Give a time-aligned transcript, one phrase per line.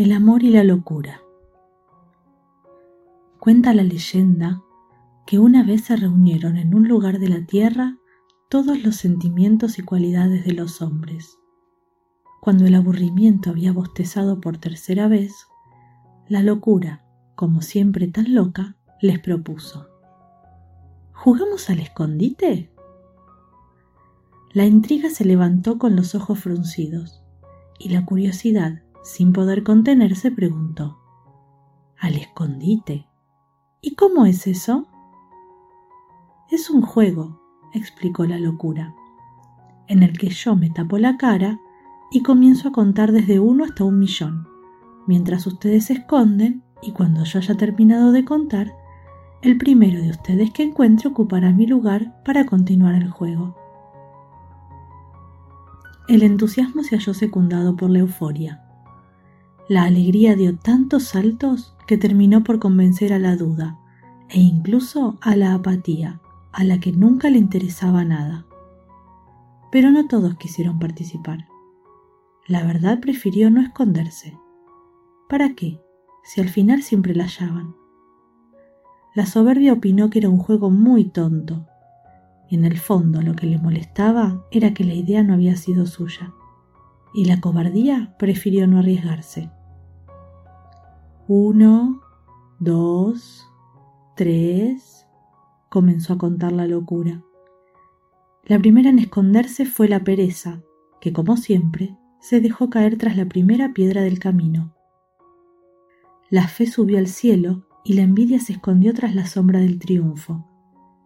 [0.00, 1.20] El amor y la locura.
[3.38, 4.62] Cuenta la leyenda
[5.26, 7.98] que una vez se reunieron en un lugar de la tierra
[8.48, 11.36] todos los sentimientos y cualidades de los hombres.
[12.40, 15.34] Cuando el aburrimiento había bostezado por tercera vez,
[16.30, 17.04] la locura,
[17.34, 19.86] como siempre tan loca, les propuso.
[21.12, 22.72] ¿Jugamos al escondite?
[24.54, 27.22] La intriga se levantó con los ojos fruncidos
[27.78, 30.98] y la curiosidad, sin poder contenerse, preguntó.
[31.98, 33.06] ¿Al escondite?
[33.80, 34.86] ¿Y cómo es eso?
[36.50, 37.40] Es un juego,
[37.72, 38.94] explicó la locura,
[39.86, 41.60] en el que yo me tapo la cara
[42.10, 44.48] y comienzo a contar desde uno hasta un millón,
[45.06, 48.74] mientras ustedes se esconden y cuando yo haya terminado de contar,
[49.42, 53.56] el primero de ustedes que encuentre ocupará mi lugar para continuar el juego.
[56.08, 58.69] El entusiasmo se halló secundado por la euforia.
[59.70, 63.78] La alegría dio tantos saltos que terminó por convencer a la duda
[64.28, 68.46] e incluso a la apatía, a la que nunca le interesaba nada.
[69.70, 71.46] Pero no todos quisieron participar.
[72.48, 74.36] La verdad prefirió no esconderse.
[75.28, 75.80] ¿Para qué?
[76.24, 77.76] Si al final siempre la hallaban.
[79.14, 81.68] La soberbia opinó que era un juego muy tonto.
[82.50, 86.32] En el fondo lo que le molestaba era que la idea no había sido suya,
[87.14, 89.48] y la cobardía prefirió no arriesgarse.
[91.32, 92.00] Uno,
[92.58, 93.48] dos,
[94.16, 95.06] tres,
[95.68, 97.22] comenzó a contar la locura.
[98.42, 100.60] La primera en esconderse fue la pereza,
[101.00, 104.74] que como siempre se dejó caer tras la primera piedra del camino.
[106.30, 110.48] La fe subió al cielo y la envidia se escondió tras la sombra del triunfo,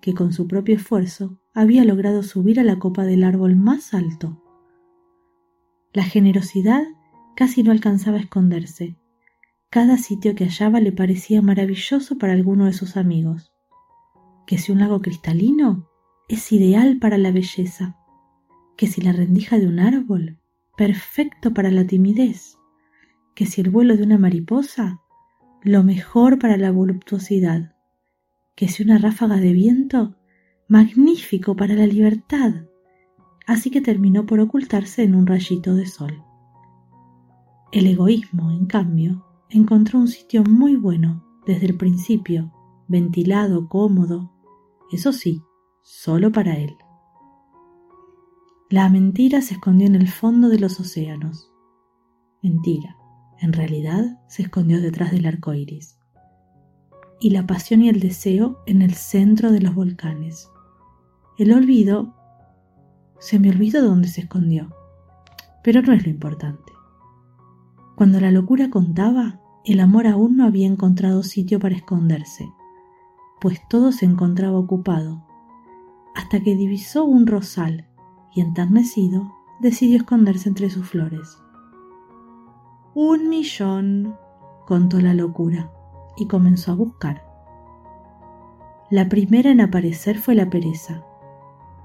[0.00, 4.40] que con su propio esfuerzo había logrado subir a la copa del árbol más alto.
[5.92, 6.84] La generosidad
[7.34, 9.01] casi no alcanzaba a esconderse.
[9.72, 13.54] Cada sitio que hallaba le parecía maravilloso para alguno de sus amigos.
[14.46, 15.88] Que si un lago cristalino
[16.28, 17.96] es ideal para la belleza,
[18.76, 20.38] que si la rendija de un árbol,
[20.76, 22.58] perfecto para la timidez,
[23.34, 25.00] que si el vuelo de una mariposa
[25.62, 27.74] lo mejor para la voluptuosidad,
[28.54, 30.18] que si una ráfaga de viento,
[30.68, 32.66] magnífico para la libertad,
[33.46, 36.22] así que terminó por ocultarse en un rayito de sol.
[37.72, 42.52] El egoísmo, en cambio, encontró un sitio muy bueno desde el principio,
[42.88, 44.32] ventilado, cómodo,
[44.90, 45.42] eso sí,
[45.82, 46.76] solo para él.
[48.70, 51.50] La mentira se escondió en el fondo de los océanos.
[52.42, 52.96] Mentira
[53.42, 55.98] en realidad se escondió detrás del arco iris.
[57.20, 60.48] Y la pasión y el deseo en el centro de los volcanes.
[61.38, 62.14] El olvido.
[63.18, 64.72] Se me olvidó dónde se escondió.
[65.64, 66.71] Pero no es lo importante.
[68.02, 72.52] Cuando la locura contaba, el amor aún no había encontrado sitio para esconderse,
[73.40, 75.24] pues todo se encontraba ocupado,
[76.16, 77.86] hasta que divisó un rosal
[78.34, 81.38] y enternecido decidió esconderse entre sus flores.
[82.92, 84.16] Un millón,
[84.66, 85.70] contó la locura,
[86.16, 87.24] y comenzó a buscar.
[88.90, 91.04] La primera en aparecer fue la pereza,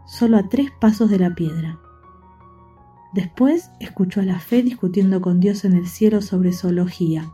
[0.08, 1.78] solo a tres pasos de la piedra.
[3.14, 7.32] Después escuchó a la fe discutiendo con Dios en el cielo sobre zoología,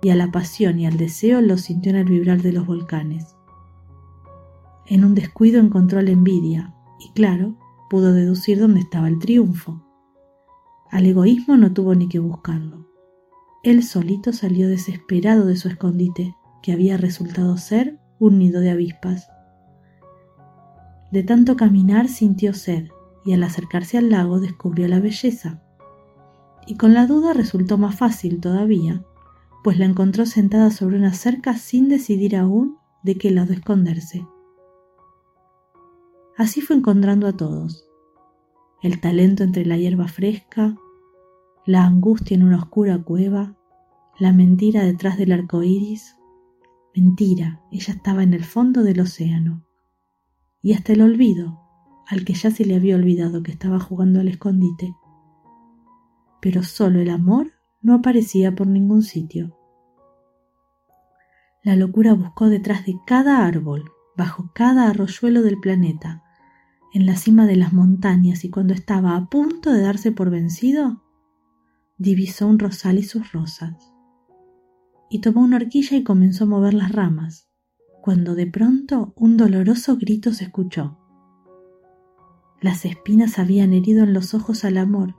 [0.00, 3.36] y a la pasión y al deseo lo sintió en el vibrar de los volcanes.
[4.86, 7.56] En un descuido encontró la envidia, y claro,
[7.90, 9.84] pudo deducir dónde estaba el triunfo.
[10.90, 12.86] Al egoísmo no tuvo ni que buscarlo.
[13.62, 19.28] Él solito salió desesperado de su escondite, que había resultado ser un nido de avispas.
[21.12, 22.88] De tanto caminar sintió sed
[23.28, 25.62] y al acercarse al lago descubrió la belleza.
[26.66, 29.04] Y con la duda resultó más fácil todavía,
[29.62, 34.26] pues la encontró sentada sobre una cerca sin decidir aún de qué lado esconderse.
[36.38, 37.86] Así fue encontrando a todos,
[38.80, 40.74] el talento entre la hierba fresca,
[41.66, 43.58] la angustia en una oscura cueva,
[44.18, 46.16] la mentira detrás del arco iris.
[46.96, 49.66] Mentira, ella estaba en el fondo del océano.
[50.62, 51.67] Y hasta el olvido,
[52.08, 54.94] al que ya se le había olvidado que estaba jugando al escondite.
[56.40, 57.52] Pero solo el amor
[57.82, 59.56] no aparecía por ningún sitio.
[61.62, 66.22] La locura buscó detrás de cada árbol, bajo cada arroyuelo del planeta,
[66.94, 71.02] en la cima de las montañas y cuando estaba a punto de darse por vencido,
[71.98, 73.92] divisó un rosal y sus rosas.
[75.10, 77.50] Y tomó una horquilla y comenzó a mover las ramas,
[78.00, 80.97] cuando de pronto un doloroso grito se escuchó.
[82.60, 85.14] Las espinas habían herido en los ojos al amor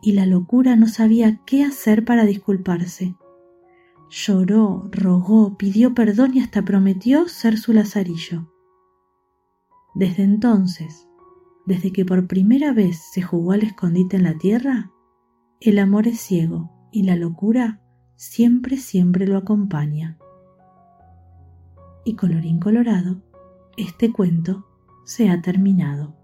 [0.00, 3.14] y la locura no sabía qué hacer para disculparse.
[4.10, 8.50] Lloró, rogó, pidió perdón y hasta prometió ser su lazarillo.
[9.94, 11.06] Desde entonces,
[11.66, 14.90] desde que por primera vez se jugó al escondite en la tierra,
[15.60, 17.82] el amor es ciego y la locura
[18.16, 20.18] siempre, siempre lo acompaña.
[22.04, 23.20] Y colorín colorado,
[23.76, 24.66] este cuento
[25.04, 26.16] se ha terminado.